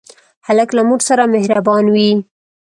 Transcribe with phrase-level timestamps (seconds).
[0.47, 2.11] هلک له مور سره مهربان وي.